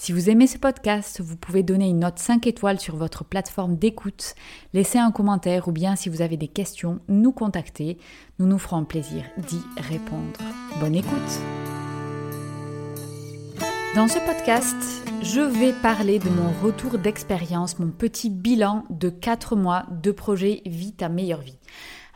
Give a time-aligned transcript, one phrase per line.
[0.00, 3.76] Si vous aimez ce podcast, vous pouvez donner une note 5 étoiles sur votre plateforme
[3.76, 4.36] d'écoute,
[4.72, 7.98] laisser un commentaire ou bien si vous avez des questions, nous contacter.
[8.38, 10.38] Nous nous ferons plaisir d'y répondre.
[10.78, 11.40] Bonne écoute
[13.96, 14.76] Dans ce podcast,
[15.22, 20.62] je vais parler de mon retour d'expérience, mon petit bilan de 4 mois de projet
[20.64, 21.58] Vie ta meilleure vie.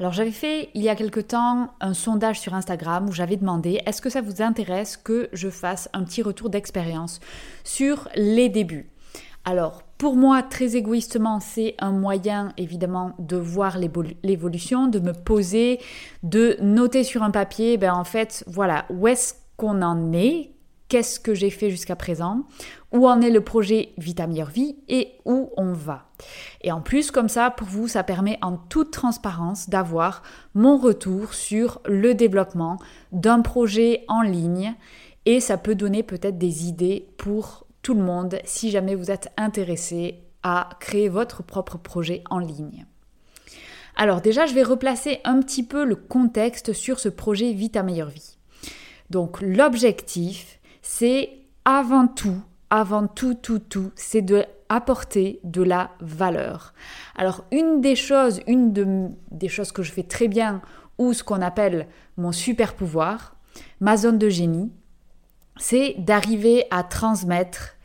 [0.03, 3.81] Alors j'avais fait il y a quelque temps un sondage sur Instagram où j'avais demandé
[3.87, 7.21] est-ce que ça vous intéresse que je fasse un petit retour d'expérience
[7.63, 8.91] sur les débuts?
[9.45, 15.79] Alors pour moi, très égoïstement, c'est un moyen évidemment de voir l'évolution, de me poser,
[16.25, 20.51] de noter sur un papier, ben en fait, voilà, où est-ce qu'on en est,
[20.93, 22.43] qu'est-ce que j'ai fait jusqu'à présent,
[22.93, 26.11] où en est le projet Vita Meilleure Vie et où on va.
[26.61, 30.23] Et en plus, comme ça, pour vous, ça permet en toute transparence d'avoir
[30.53, 32.77] mon retour sur le développement
[33.11, 34.75] d'un projet en ligne
[35.25, 39.33] et ça peut donner peut-être des idées pour tout le monde si jamais vous êtes
[39.39, 42.85] intéressé à créer votre propre projet en ligne.
[43.97, 48.11] Alors déjà, je vais replacer un petit peu le contexte sur ce projet Vita Meilleure
[48.11, 48.37] Vie.
[49.09, 51.31] Donc l'objectif, c'est
[51.65, 56.73] avant tout, avant tout, tout, tout, c'est de apporter de la valeur.
[57.15, 60.63] Alors une des choses, une des choses que je fais très bien,
[60.99, 63.37] ou ce qu'on appelle mon super pouvoir,
[63.81, 64.73] ma zone de génie,
[65.57, 67.77] c'est d'arriver à transmettre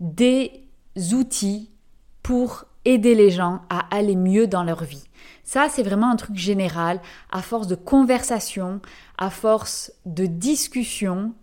[0.00, 0.68] des
[1.12, 1.70] outils
[2.22, 5.04] pour aider les gens à aller mieux dans leur vie.
[5.44, 7.00] Ça, c'est vraiment un truc général,
[7.30, 8.80] à force de conversation,
[9.18, 11.34] à force de discussion,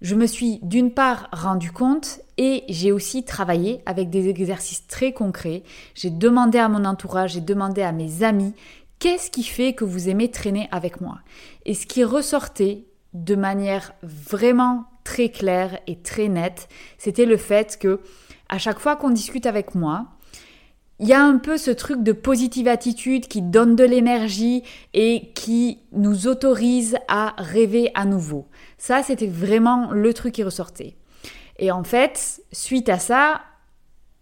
[0.00, 5.12] je me suis d'une part rendu compte et j'ai aussi travaillé avec des exercices très
[5.12, 5.64] concrets.
[5.94, 8.54] J'ai demandé à mon entourage, j'ai demandé à mes amis
[8.98, 11.18] qu'est-ce qui fait que vous aimez traîner avec moi?
[11.64, 17.78] Et ce qui ressortait de manière vraiment très claire et très nette, c'était le fait
[17.78, 18.00] que
[18.48, 20.06] à chaque fois qu'on discute avec moi,
[21.00, 24.64] il y a un peu ce truc de positive attitude qui donne de l'énergie
[24.94, 28.48] et qui nous autorise à rêver à nouveau.
[28.78, 30.96] Ça, c'était vraiment le truc qui ressortait.
[31.58, 33.42] Et en fait, suite à ça,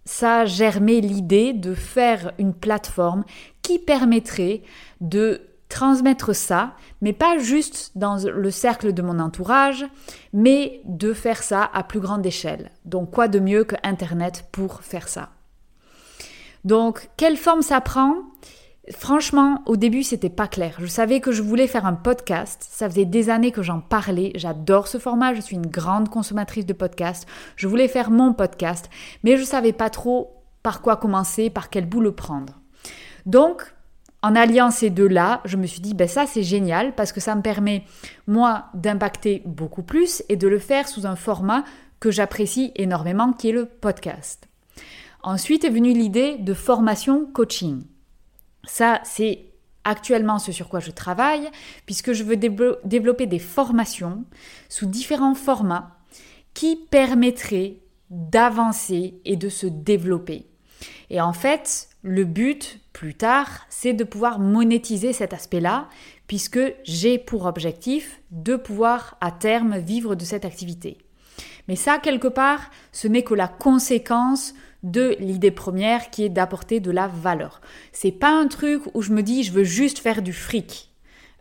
[0.04, 3.25] ça germé l'idée de faire une plateforme
[3.62, 4.62] qui permettrait
[5.00, 9.84] de transmettre ça, mais pas juste dans le cercle de mon entourage,
[10.32, 12.70] mais de faire ça à plus grande échelle.
[12.84, 15.31] Donc quoi de mieux que Internet pour faire ça?
[16.66, 18.16] Donc, quelle forme ça prend?
[18.91, 20.75] Franchement, au début, c'était pas clair.
[20.81, 22.66] Je savais que je voulais faire un podcast.
[22.69, 24.32] Ça faisait des années que j'en parlais.
[24.35, 25.32] J'adore ce format.
[25.32, 27.29] Je suis une grande consommatrice de podcasts.
[27.55, 28.90] Je voulais faire mon podcast,
[29.23, 32.61] mais je savais pas trop par quoi commencer, par quel bout le prendre.
[33.26, 33.73] Donc,
[34.25, 37.37] en alliant ces deux-là, je me suis dit, ben ça c'est génial parce que ça
[37.37, 37.85] me permet,
[38.26, 41.62] moi, d'impacter beaucoup plus et de le faire sous un format
[42.00, 44.45] que j'apprécie énormément, qui est le podcast.
[45.26, 47.82] Ensuite est venue l'idée de formation coaching.
[48.62, 49.46] Ça, c'est
[49.82, 51.50] actuellement ce sur quoi je travaille,
[51.84, 54.25] puisque je veux développer des formations
[54.69, 55.96] sous différents formats
[56.55, 57.78] qui permettraient
[58.08, 60.46] d'avancer et de se développer.
[61.11, 65.88] Et en fait, le but plus tard, c'est de pouvoir monétiser cet aspect-là,
[66.28, 70.99] puisque j'ai pour objectif de pouvoir à terme vivre de cette activité.
[71.67, 74.55] Mais ça, quelque part, ce n'est que la conséquence
[74.87, 77.61] de l'idée première qui est d'apporter de la valeur.
[77.93, 80.91] C'est pas un truc où je me dis je veux juste faire du fric.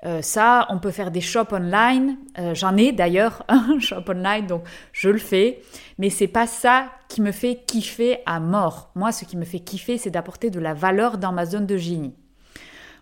[0.04, 2.18] Euh, ça, on peut faire des shops online.
[2.38, 5.62] Euh, j'en ai d'ailleurs un shop online, donc je le fais.
[5.98, 8.92] Mais c'est pas ça qui me fait kiffer à mort.
[8.96, 11.78] Moi, ce qui me fait kiffer, c'est d'apporter de la valeur dans ma zone de
[11.78, 12.14] génie.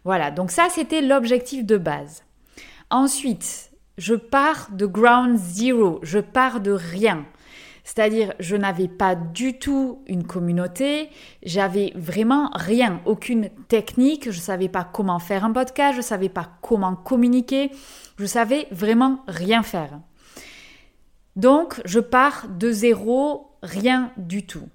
[0.05, 2.23] Voilà, donc ça, c'était l'objectif de base.
[2.89, 5.99] Ensuite, je pars de ground zero.
[6.03, 7.25] Je pars de rien.
[7.83, 11.09] C'est-à-dire, je n'avais pas du tout une communauté,
[11.43, 16.03] j'avais vraiment rien, aucune technique, je ne savais pas comment faire un podcast, je ne
[16.03, 17.71] savais pas comment communiquer,
[18.17, 19.99] je savais vraiment rien faire.
[21.35, 24.69] Donc, je pars de zéro, rien du tout.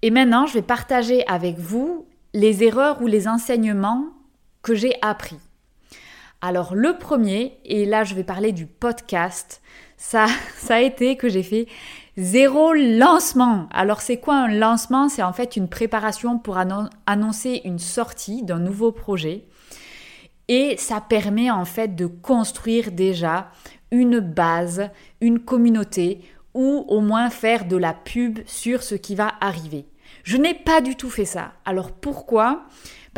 [0.00, 4.06] Et maintenant, je vais partager avec vous les erreurs ou les enseignements
[4.62, 5.38] que j'ai appris.
[6.40, 9.60] Alors le premier, et là je vais parler du podcast,
[9.98, 10.28] ça,
[10.70, 11.66] a été que j'ai fait
[12.16, 13.68] zéro lancement.
[13.72, 15.08] Alors c'est quoi un lancement?
[15.08, 16.56] C'est en fait une préparation pour
[17.06, 19.44] annoncer une sortie d'un nouveau projet.
[20.46, 23.50] Et ça permet en fait de construire déjà
[23.90, 24.88] une base,
[25.20, 26.22] une communauté
[26.54, 29.86] ou au moins faire de la pub sur ce qui va arriver.
[30.22, 31.52] Je n'ai pas du tout fait ça.
[31.64, 32.66] Alors pourquoi?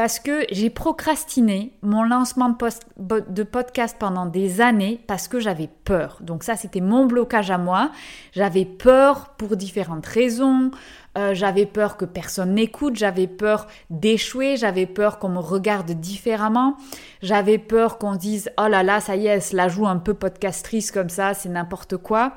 [0.00, 2.56] Parce que j'ai procrastiné mon lancement
[2.96, 6.20] de podcast pendant des années parce que j'avais peur.
[6.22, 7.90] Donc ça, c'était mon blocage à moi.
[8.32, 10.70] J'avais peur pour différentes raisons.
[11.18, 16.76] Euh, j'avais peur que personne n'écoute, j'avais peur d'échouer, j'avais peur qu'on me regarde différemment,
[17.20, 20.92] j'avais peur qu'on dise oh là là, ça y est, la joue un peu podcastrice
[20.92, 22.34] comme ça, c'est n'importe quoi.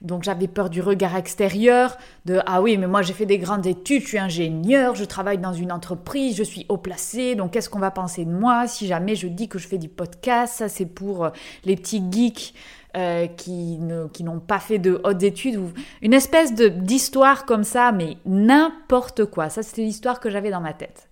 [0.00, 3.66] Donc j'avais peur du regard extérieur, de ah oui, mais moi j'ai fait des grandes
[3.66, 7.68] études, je suis ingénieur, je travaille dans une entreprise, je suis haut placé, donc qu'est-ce
[7.68, 10.54] qu'on va penser de moi si jamais je dis que je fais du podcast?
[10.54, 11.30] Ça c'est pour euh,
[11.66, 12.54] les petits geeks
[12.96, 18.16] euh, qui, n'ont pas fait de hautes études, ou une espèce d'histoire comme ça, mais
[18.26, 19.48] n'importe quoi.
[19.48, 21.08] Ça c'était l'histoire que j'avais dans ma tête.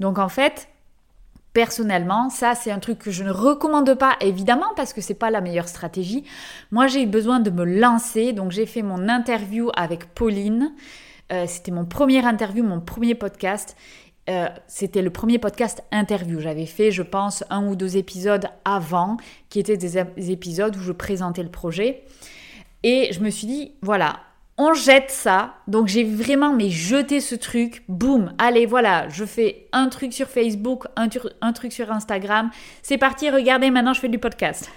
[0.00, 0.68] Donc en fait,
[1.54, 5.30] Personnellement, ça c'est un truc que je ne recommande pas évidemment parce que c'est pas
[5.30, 6.22] la meilleure stratégie.
[6.70, 10.72] Moi, j'ai eu besoin de me lancer, donc j'ai fait mon interview avec Pauline.
[11.32, 13.76] Euh, c'était mon premier interview, mon premier podcast.
[14.28, 16.40] Euh, c'était le premier podcast interview.
[16.40, 19.16] J'avais fait, je pense, un ou deux épisodes avant,
[19.48, 22.02] qui étaient des épisodes où je présentais le projet.
[22.82, 24.20] Et je me suis dit, voilà,
[24.58, 25.54] on jette ça.
[25.66, 27.84] Donc j'ai vraiment mais jeté ce truc.
[27.88, 31.08] Boum, allez voilà, je fais un truc sur Facebook, un,
[31.52, 32.50] truc sur Instagram.
[32.82, 34.70] C'est parti, regardez, maintenant je fais du podcast.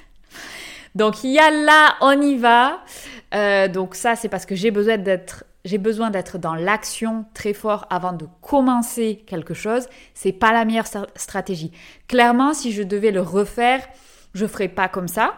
[0.96, 2.84] Donc il y a là, on y va.
[3.34, 7.54] Euh, donc ça c'est parce que j'ai besoin d'être j'ai besoin d'être dans l'action très
[7.54, 9.88] fort avant de commencer quelque chose.
[10.14, 11.72] C'est pas la meilleure stratégie.
[12.08, 13.88] Clairement, si je devais le refaire,
[14.34, 15.34] je ferais pas comme ça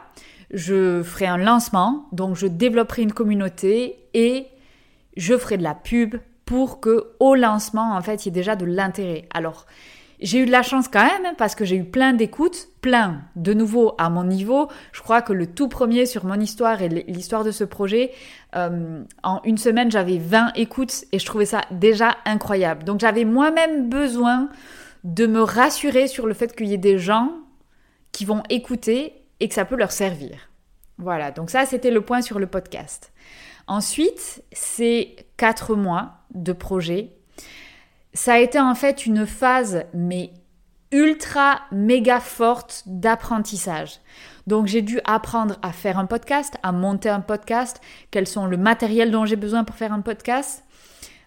[0.53, 4.47] je ferai un lancement, donc je développerai une communauté et
[5.17, 6.15] je ferai de la pub
[6.45, 9.27] pour que au lancement, en fait, il y ait déjà de l'intérêt.
[9.33, 9.65] Alors,
[10.23, 13.53] j'ai eu de la chance quand même parce que j'ai eu plein d'écoutes, plein de
[13.53, 14.69] nouveau à mon niveau.
[14.93, 18.11] Je crois que le tout premier sur mon histoire et l'histoire de ce projet,
[18.55, 22.85] euh, en une semaine, j'avais 20 écoutes et je trouvais ça déjà incroyable.
[22.85, 24.49] Donc j'avais moi-même besoin
[25.03, 27.33] de me rassurer sur le fait qu'il y ait des gens
[28.13, 30.49] qui vont écouter et que ça peut leur servir.
[30.97, 33.11] Voilà, donc ça c'était le point sur le podcast.
[33.67, 37.11] Ensuite, c'est quatre mois de projet.
[38.13, 40.31] Ça a été en fait une phase, mais
[40.91, 43.99] ultra méga forte d'apprentissage.
[44.45, 48.57] Donc j'ai dû apprendre à faire un podcast, à monter un podcast, quels sont le
[48.57, 50.63] matériel dont j'ai besoin pour faire un podcast?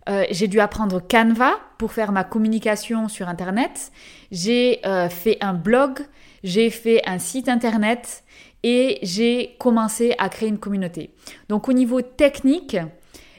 [0.09, 3.91] Euh, j'ai dû apprendre Canva pour faire ma communication sur Internet.
[4.31, 5.99] J'ai euh, fait un blog,
[6.45, 8.23] j'ai fait un site internet
[8.63, 11.13] et j'ai commencé à créer une communauté.
[11.49, 12.77] Donc au niveau technique,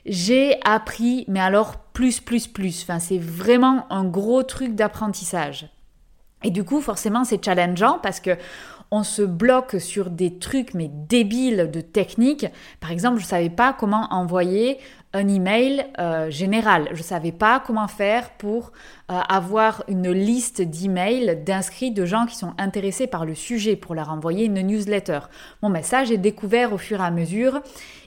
[0.08, 2.84] j'ai appris, mais alors plus, plus, plus.
[2.84, 5.70] Enfin, c'est vraiment un gros truc d'apprentissage.
[6.44, 8.38] Et du coup, forcément, c'est challengeant parce que
[8.90, 12.46] on se bloque sur des trucs mais débiles de technique.
[12.80, 14.78] Par exemple, je ne savais pas comment envoyer
[15.18, 16.88] un email euh, général.
[16.92, 18.72] Je ne savais pas comment faire pour
[19.12, 23.96] euh, avoir une liste d'emails d'inscrits de gens qui sont intéressés par le sujet pour
[23.96, 25.20] leur envoyer une newsletter.
[25.62, 27.62] Bon, mais ça, j'ai découvert au fur et à mesure.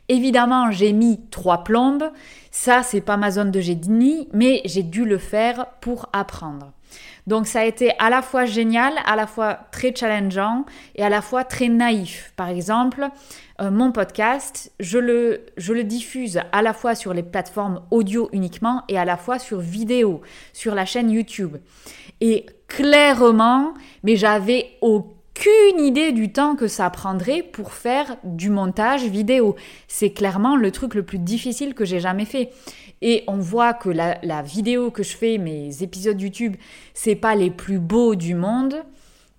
[0.09, 2.11] Évidemment, j'ai mis trois plombes.
[2.51, 6.73] Ça, c'est pas ma zone de génie, mais j'ai dû le faire pour apprendre.
[7.27, 11.09] Donc ça a été à la fois génial, à la fois très challengeant et à
[11.09, 12.33] la fois très naïf.
[12.37, 13.09] Par exemple,
[13.61, 18.29] euh, mon podcast, je le, je le diffuse à la fois sur les plateformes audio
[18.33, 20.23] uniquement et à la fois sur vidéo,
[20.53, 21.57] sur la chaîne YouTube.
[22.21, 29.05] Et clairement, mais j'avais aucune idée du temps que ça prendrait pour faire du montage
[29.05, 29.57] vidéo.
[29.89, 32.51] C'est clairement le truc le plus difficile que j'ai jamais fait.
[33.03, 36.57] Et on voit que la, vidéo que je fais, mes épisodes YouTube,
[36.95, 38.75] c'est pas les plus beaux du monde.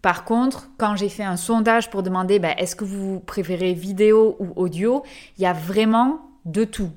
[0.01, 4.35] Par contre, quand j'ai fait un sondage pour demander ben, est-ce que vous préférez vidéo
[4.39, 5.03] ou audio,
[5.37, 6.89] il y a vraiment de tout.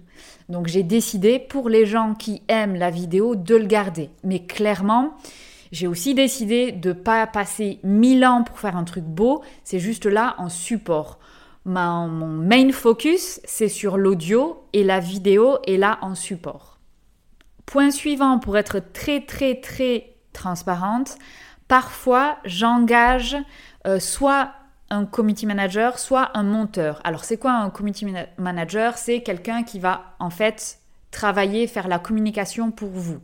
[0.48, 4.10] Donc j'ai décidé pour les gens qui aiment la vidéo de le garder.
[4.22, 5.14] Mais clairement,
[5.72, 9.78] j'ai aussi décidé de ne pas passer mille ans pour faire un truc beau, c'est
[9.78, 11.18] juste là en support.
[11.64, 16.78] Mon main focus, c'est sur l'audio et la vidéo est là en support.
[17.66, 21.16] Point suivant, pour être très très très transparente,
[21.66, 23.36] parfois j'engage
[23.86, 24.52] euh, soit
[24.90, 27.00] un community manager, soit un monteur.
[27.04, 28.06] Alors c'est quoi un community
[28.36, 28.98] manager?
[28.98, 30.78] C'est quelqu'un qui va en fait
[31.10, 33.20] travailler, faire la communication pour vous.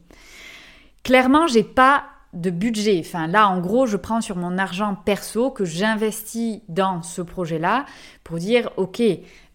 [1.03, 3.03] Clairement, j'ai pas de budget.
[3.05, 7.87] Enfin, là, en gros, je prends sur mon argent perso que j'investis dans ce projet-là
[8.25, 9.03] pour dire, OK,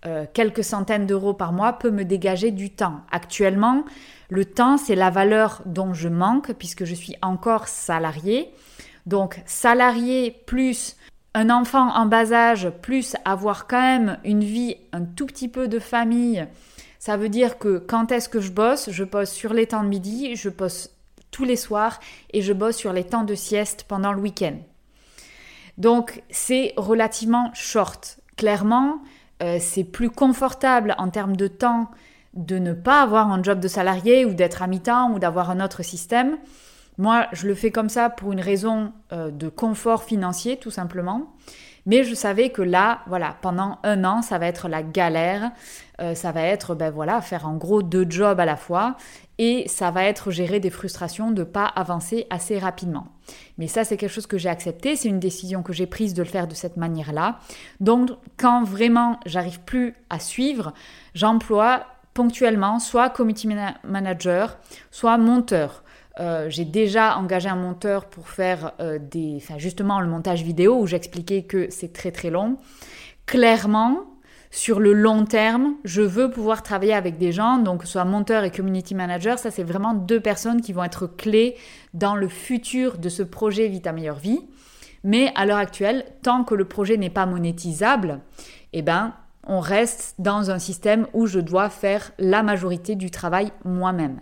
[0.05, 3.01] euh, quelques centaines d'euros par mois peut me dégager du temps.
[3.12, 3.86] Actuellement,
[4.29, 8.53] le temps, c'est la valeur dont je manque puisque je suis encore salarié.
[9.05, 10.96] Donc, salarié plus
[11.34, 15.67] un enfant en bas âge, plus avoir quand même une vie, un tout petit peu
[15.67, 16.48] de famille,
[17.05, 18.89] ça veut dire que quand est-ce que je bosse?
[18.89, 20.95] Je bosse sur les temps de midi, je bosse
[21.44, 22.00] les soirs
[22.32, 24.58] et je bosse sur les temps de sieste pendant le week-end.
[25.77, 28.20] Donc c'est relativement short.
[28.38, 29.01] Clairement,
[29.44, 31.89] euh, c'est plus confortable en termes de temps
[32.34, 35.63] de ne pas avoir un job de salarié ou d'être à mi-temps ou d'avoir un
[35.63, 36.38] autre système.
[36.98, 41.34] Moi, je le fais comme ça pour une raison euh, de confort financier, tout simplement.
[41.86, 45.51] Mais je savais que là, voilà, pendant un an, ça va être la galère.
[46.01, 48.98] Euh, ça va être, ben voilà, faire en gros deux jobs à la fois.
[49.38, 53.08] Et ça va être gérer des frustrations de pas avancer assez rapidement.
[53.58, 54.96] Mais ça, c'est quelque chose que j'ai accepté.
[54.96, 57.39] C'est une décision que j'ai prise de le faire de cette manière-là.
[57.80, 60.74] Donc, quand vraiment j'arrive plus à suivre,
[61.13, 63.50] j'emploie ponctuellement soit committee
[63.84, 64.58] manager,
[64.89, 65.84] soit monteur.
[66.19, 70.79] Euh, j'ai déjà engagé un monteur pour faire euh, des, enfin justement le montage vidéo
[70.79, 72.57] où j'expliquais que c'est très très long.
[73.25, 74.05] Clairement,
[74.50, 78.51] sur le long terme, je veux pouvoir travailler avec des gens, donc soit monteur et
[78.51, 81.57] community manager, ça c'est vraiment deux personnes qui vont être clés
[81.93, 84.39] dans le futur de ce projet Vita Meilleure Vie.
[85.03, 88.22] Mais à l'heure actuelle, tant que le projet n'est pas monétisable,
[88.74, 89.13] eh ben,
[89.45, 94.22] on reste dans un système où je dois faire la majorité du travail moi-même.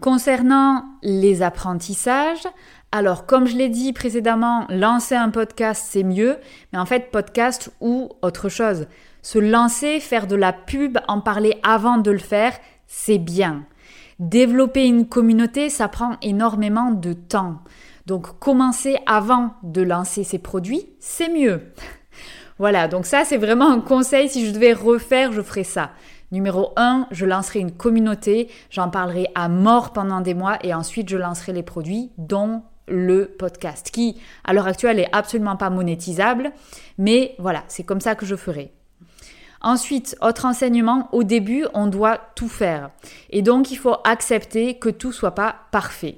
[0.00, 2.46] Concernant les apprentissages,
[2.90, 6.38] alors comme je l'ai dit précédemment, lancer un podcast c'est mieux,
[6.72, 8.86] mais en fait podcast ou autre chose.
[9.20, 12.54] Se lancer, faire de la pub, en parler avant de le faire,
[12.86, 13.66] c'est bien.
[14.18, 17.58] Développer une communauté, ça prend énormément de temps.
[18.06, 21.74] Donc commencer avant de lancer ses produits, c'est mieux.
[22.58, 25.90] voilà, donc ça c'est vraiment un conseil, si je devais refaire, je ferais ça.
[26.32, 31.08] Numéro 1, je lancerai une communauté, j'en parlerai à mort pendant des mois et ensuite
[31.08, 36.52] je lancerai les produits dont le podcast qui à l'heure actuelle est absolument pas monétisable,
[36.98, 38.72] mais voilà, c'est comme ça que je ferai.
[39.60, 42.90] Ensuite, autre enseignement, au début, on doit tout faire.
[43.28, 46.16] Et donc, il faut accepter que tout soit pas parfait.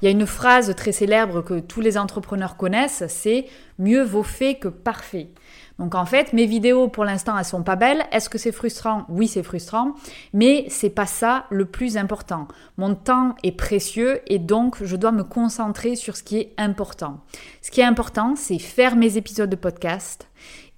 [0.00, 3.46] Il y a une phrase très célèbre que tous les entrepreneurs connaissent, c'est
[3.78, 5.30] mieux vaut fait que parfait.
[5.78, 8.04] Donc en fait, mes vidéos pour l'instant elles sont pas belles.
[8.10, 9.04] Est-ce que c'est frustrant?
[9.08, 9.94] Oui, c'est frustrant,
[10.32, 12.48] mais c'est pas ça le plus important.
[12.78, 17.20] Mon temps est précieux et donc je dois me concentrer sur ce qui est important.
[17.60, 20.28] Ce qui est important, c'est faire mes épisodes de podcast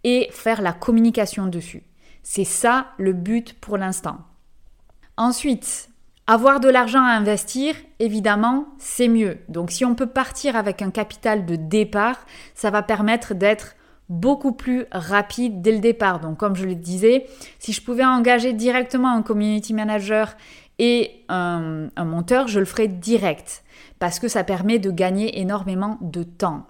[0.04, 1.84] et faire la communication dessus.
[2.22, 4.18] C'est ça le but pour l'instant.
[5.16, 5.90] Ensuite,
[6.26, 9.38] avoir de l'argent à investir, évidemment, c'est mieux.
[9.48, 12.18] Donc si on peut partir avec un capital de départ,
[12.54, 13.76] ça va permettre d'être
[14.08, 16.20] beaucoup plus rapide dès le départ.
[16.20, 17.26] Donc comme je le disais,
[17.58, 20.34] si je pouvais engager directement un community manager
[20.78, 23.64] et un, monteur, je le ferais direct
[23.98, 26.66] parce que ça permet de gagner énormément de temps.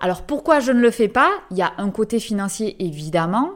[0.00, 1.30] Alors pourquoi je ne le fais pas?
[1.50, 3.50] Il y a un côté financier évidemment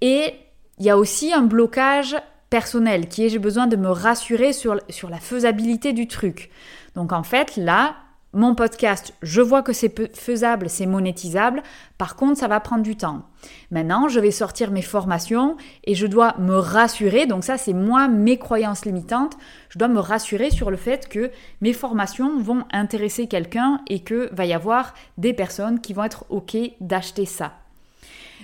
[0.00, 0.34] et
[0.78, 2.16] il y a aussi un blocage
[2.50, 6.50] personnel qui est j'ai besoin de me rassurer sur, sur la faisabilité du truc.
[6.94, 7.96] Donc en fait là,
[8.34, 11.62] mon podcast, je vois que c'est faisable, c'est monétisable.
[11.96, 13.22] Par contre, ça va prendre du temps.
[13.70, 17.24] Maintenant, je vais sortir mes formations et je dois me rassurer.
[17.24, 19.38] Donc ça, c'est moi, mes croyances limitantes.
[19.70, 21.30] Je dois me rassurer sur le fait que
[21.62, 26.26] mes formations vont intéresser quelqu'un et que va y avoir des personnes qui vont être
[26.28, 27.54] OK d'acheter ça.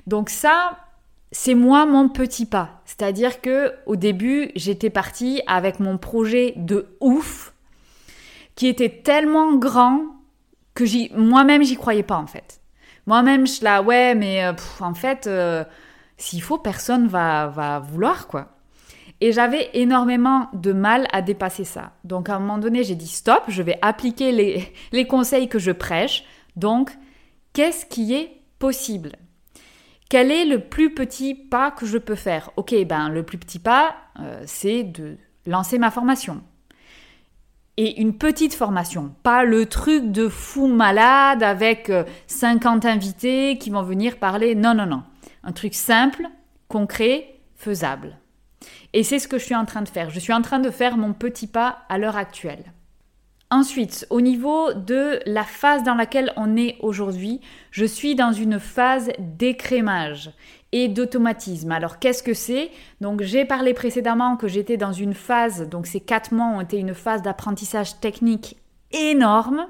[0.06, 0.78] Donc ça,
[1.30, 2.80] c'est moi mon petit pas.
[2.86, 7.53] C'est-à-dire que au début, j'étais partie avec mon projet de ouf
[8.54, 10.02] qui était tellement grand
[10.74, 10.84] que
[11.16, 12.60] moi-même, j'y croyais pas en fait.
[13.06, 15.64] Moi-même, je là, ouais, mais euh, en fait, euh,
[16.16, 18.54] s'il faut, personne va, va vouloir, quoi.
[19.20, 21.92] Et j'avais énormément de mal à dépasser ça.
[22.02, 25.58] Donc à un moment donné, j'ai dit stop, je vais appliquer les, les conseils que
[25.58, 26.24] je prêche.
[26.56, 26.90] Donc,
[27.52, 29.12] qu'est-ce qui est possible?
[30.08, 32.50] Quel est le plus petit pas que je peux faire?
[32.56, 36.42] Ok, ben le plus petit pas, euh, c'est de lancer ma formation.
[37.76, 41.90] Et une petite formation, pas le truc de fou malade avec
[42.28, 44.54] 50 invités qui vont venir parler.
[44.54, 45.02] Non, non, non.
[45.42, 46.28] Un truc simple,
[46.68, 48.18] concret, faisable.
[48.92, 50.10] Et c'est ce que je suis en train de faire.
[50.10, 52.73] Je suis en train de faire mon petit pas à l'heure actuelle.
[53.50, 58.58] Ensuite, au niveau de la phase dans laquelle on est aujourd'hui, je suis dans une
[58.58, 60.32] phase d'écrémage
[60.72, 61.70] et d'automatisme.
[61.70, 62.70] Alors qu'est-ce que c'est?
[63.00, 66.78] Donc j'ai parlé précédemment que j'étais dans une phase, donc ces quatre mois ont été
[66.78, 68.56] une phase d'apprentissage technique
[68.90, 69.68] énorme.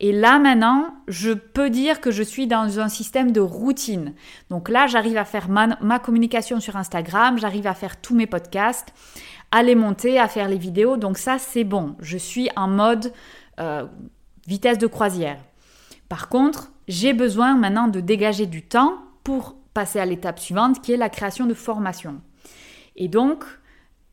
[0.00, 4.14] Et là maintenant, je peux dire que je suis dans un système de routine.
[4.48, 8.94] Donc là, j'arrive à faire ma, communication sur Instagram, j'arrive à faire tous mes podcasts,
[9.50, 10.96] à les monter, à faire les vidéos.
[10.96, 11.96] Donc ça, c'est bon.
[12.00, 13.12] Je suis en mode
[13.60, 13.86] euh,
[14.46, 15.38] vitesse de croisière.
[16.08, 20.92] Par contre, j'ai besoin maintenant de dégager du temps pour passer à l'étape suivante qui
[20.92, 22.20] est la création de formation.
[22.96, 23.44] Et donc,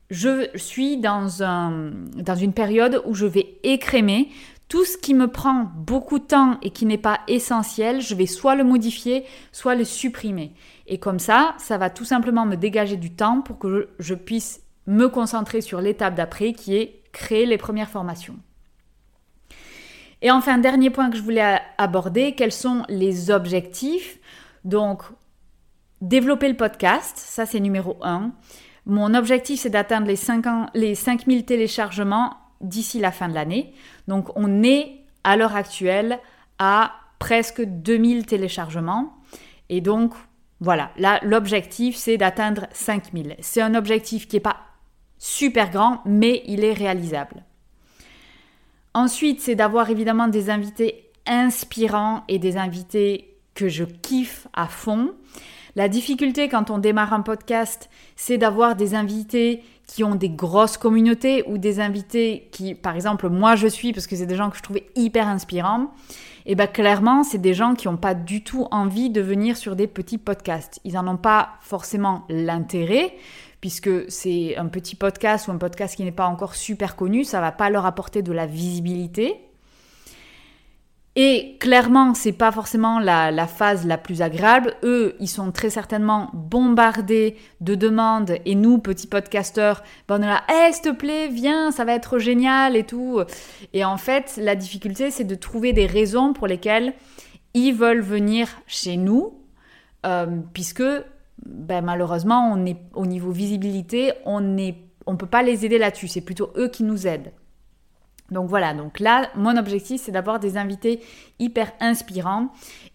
[0.10, 4.30] je suis dans, un, dans une période où je vais écrémer
[4.68, 8.26] tout ce qui me prend beaucoup de temps et qui n'est pas essentiel, je vais
[8.26, 10.54] soit le modifier, soit le supprimer.
[10.88, 14.62] Et comme ça, ça va tout simplement me dégager du temps pour que je, puisse
[14.88, 18.38] me concentrer sur l'étape d'après qui est créer les premières formations.
[20.22, 24.20] Et enfin, dernier point que je voulais aborder, quels sont les objectifs?
[24.64, 25.04] Donc,
[26.02, 28.32] développer le podcast, ça c'est numéro 1.
[28.86, 33.74] Mon objectif, c'est d'atteindre les, 5 les 5000 téléchargements d'ici la fin de l'année.
[34.08, 36.20] Donc on est à l'heure actuelle
[36.60, 39.14] à presque 2000 téléchargements.
[39.70, 40.14] Et donc
[40.60, 43.36] voilà, là l'objectif c'est d'atteindre 5000.
[43.40, 44.58] C'est un objectif qui n'est pas
[45.26, 47.44] super grand, mais il est réalisable.
[48.94, 55.16] Ensuite, c'est d'avoir évidemment des invités inspirants et des invités que je kiffe à fond.
[55.76, 60.78] La difficulté quand on démarre un podcast, c'est d'avoir des invités qui ont des grosses
[60.78, 64.52] communautés ou des invités qui, par exemple, moi je suis, parce que c'est des gens
[64.52, 65.92] que je trouvais hyper inspirants,
[66.46, 69.76] et bien clairement, c'est des gens qui n'ont pas du tout envie de venir sur
[69.76, 70.80] des petits podcasts.
[70.84, 73.16] Ils n'en ont pas forcément l'intérêt,
[73.66, 77.42] puisque c'est un petit podcast ou un podcast qui n'est pas encore super connu, ça
[77.42, 79.38] va pas leur apporter de la visibilité.
[81.16, 84.76] Et clairement, c'est pas forcément la, phase la plus agréable.
[84.84, 88.38] Eux, ils sont très certainement bombardés de demandes.
[88.46, 91.96] Et nous, petits podcasteurs, ben on est là, hey, s'il te plaît, viens, ça va
[91.96, 93.20] être génial et tout.
[93.74, 96.94] Et en fait, la difficulté, c'est de trouver des raisons pour lesquelles
[97.56, 99.40] ils veulent venir chez nous,
[100.06, 100.84] euh, puisque
[101.46, 104.72] ben, malheureusement, on est au niveau visibilité, on ne
[105.06, 106.08] on peut pas les aider là-dessus.
[106.08, 107.32] C'est plutôt eux qui nous aident.
[108.32, 111.02] Donc voilà, donc là, mon objectif, c'est d'avoir des invités
[111.40, 112.50] hyper inspirants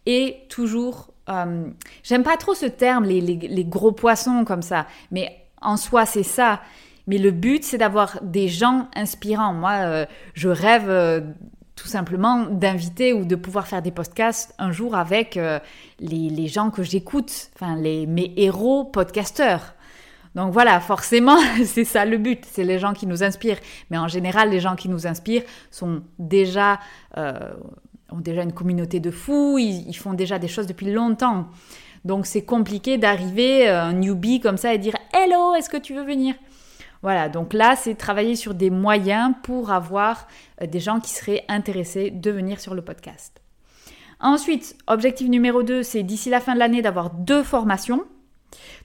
[0.06, 1.12] et toujours...
[1.28, 1.70] Euh,
[2.02, 6.60] j'aime pas trop ce terme, les, gros poissons comme ça, mais en soi, c'est ça.
[7.06, 9.54] Mais le but, c'est d'avoir des gens inspirants.
[9.54, 11.20] Moi, euh, je rêve euh,
[11.80, 15.38] tout simplement d'inviter ou de pouvoir faire des podcasts un jour avec
[15.98, 19.74] les, gens que j'écoute, enfin les, mes héros podcasteurs.
[20.34, 23.58] Donc voilà, forcément, c'est ça le but, c'est les gens qui nous inspirent.
[23.90, 26.78] Mais en général, les gens qui nous inspirent sont déjà,
[27.16, 27.52] euh,
[28.10, 31.48] ont déjà une communauté de fous, ils, font déjà des choses depuis longtemps.
[32.04, 35.94] Donc c'est compliqué d'arriver, euh, un newbie comme ça, et dire Hello, est-ce que tu
[35.94, 36.34] veux venir?
[37.02, 40.28] Voilà, donc là, c'est travailler sur des moyens pour avoir
[40.60, 43.40] euh, des gens qui seraient intéressés de venir sur le podcast.
[44.20, 48.04] Ensuite, objectif numéro 2, c'est d'ici la fin de l'année d'avoir deux formations.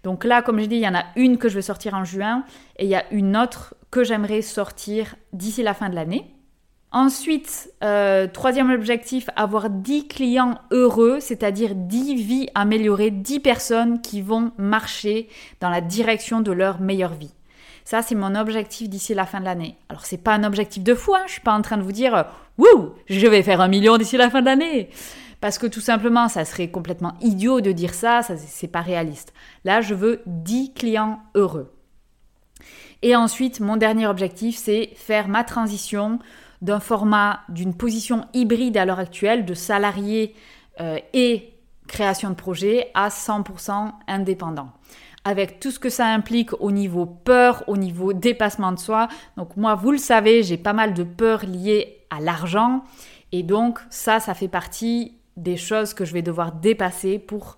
[0.03, 2.05] Donc là, comme je dis, il y en a une que je vais sortir en
[2.05, 2.45] juin
[2.77, 6.31] et il y a une autre que j'aimerais sortir d'ici la fin de l'année.
[6.91, 14.21] Ensuite, euh, troisième objectif, avoir 10 clients heureux, c'est-à-dire 10 vies améliorées, 10 personnes qui
[14.21, 15.27] vont marcher
[15.59, 17.33] dans la direction de leur meilleure vie.
[17.85, 19.77] Ça, c'est mon objectif d'ici la fin de l'année.
[19.89, 21.23] Alors, c'est pas un objectif de fou, hein.
[21.27, 22.25] je suis pas en train de vous dire,
[22.57, 24.89] wouh, je vais faire un million d'ici la fin de l'année.
[25.39, 29.33] Parce que tout simplement, ça serait complètement idiot de dire ça, ça c'est pas réaliste.
[29.63, 31.71] Là, je veux 10 clients heureux.
[33.03, 36.17] Et ensuite, mon dernier objectif, c'est faire ma transition
[36.63, 40.33] d'un format, d'une position hybride à l'heure actuelle, de salarié
[40.81, 41.53] euh, et
[41.87, 44.71] création de projet, à 100% indépendant.
[45.25, 49.09] Avec tout ce que ça implique au niveau peur, au niveau dépassement de soi.
[49.35, 52.83] Donc moi, vous le savez, j'ai pas mal de peurs liées à l'argent.
[53.31, 57.57] Et donc ça, ça fait partie des choses que je vais devoir dépasser pour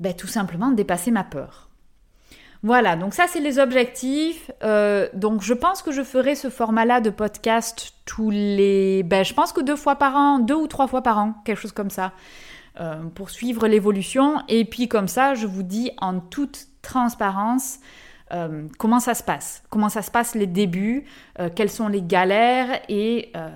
[0.00, 1.68] ben, tout simplement dépasser ma peur.
[2.62, 4.50] Voilà, donc ça c'est les objectifs.
[4.62, 9.02] Euh, donc je pense que je ferai ce format-là de podcast tous les...
[9.04, 11.58] Ben, je pense que deux fois par an, deux ou trois fois par an, quelque
[11.58, 12.12] chose comme ça,
[12.80, 14.42] euh, pour suivre l'évolution.
[14.48, 17.78] Et puis comme ça, je vous dis en toute transparence
[18.32, 21.04] euh, comment ça se passe, comment ça se passe les débuts,
[21.40, 22.80] euh, quelles sont les galères?
[22.88, 23.48] Et euh,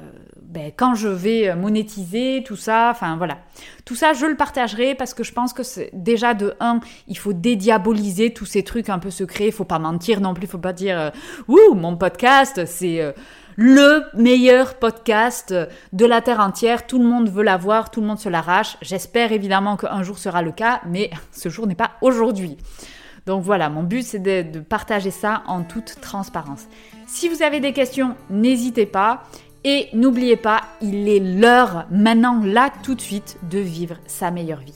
[0.43, 3.39] ben, quand je vais monétiser tout ça, enfin voilà.
[3.85, 7.17] Tout ça, je le partagerai parce que je pense que c'est déjà de un, il
[7.17, 10.51] faut dédiaboliser tous ces trucs un peu secrets, il faut pas mentir non plus, il
[10.51, 11.13] faut pas dire
[11.47, 13.15] ouh mon podcast c'est
[13.57, 15.55] le meilleur podcast
[15.93, 18.77] de la terre entière, tout le monde veut l'avoir, tout le monde se l'arrache.
[18.83, 22.57] J'espère évidemment qu'un jour sera le cas, mais ce jour n'est pas aujourd'hui.
[23.27, 26.65] Donc voilà, mon but c'est de, partager ça en toute transparence.
[27.07, 29.23] Si vous avez des questions, n'hésitez pas.
[29.67, 34.61] Et n'oubliez pas, il est l'heure maintenant, là, tout de suite, de vivre sa meilleure
[34.61, 34.75] vie.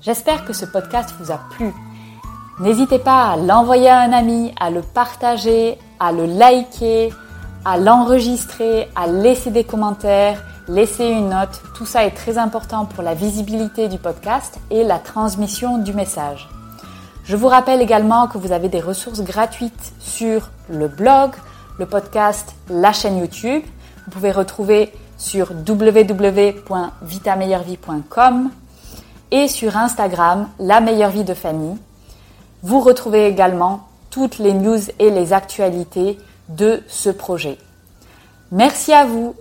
[0.00, 1.72] J'espère que ce podcast vous a plu.
[2.60, 7.12] N'hésitez pas à l'envoyer à un ami, à le partager, à le liker,
[7.64, 11.60] à l'enregistrer, à laisser des commentaires laissez une note.
[11.74, 16.48] Tout ça est très important pour la visibilité du podcast et la transmission du message.
[17.24, 21.30] Je vous rappelle également que vous avez des ressources gratuites sur le blog,
[21.78, 23.62] le podcast, la chaîne YouTube.
[24.04, 28.50] Vous pouvez retrouver sur www.vitameilleurvie.com
[29.30, 31.76] et sur Instagram, la meilleure vie de famille.
[32.62, 37.56] Vous retrouvez également toutes les news et les actualités de ce projet.
[38.50, 39.34] Merci à vous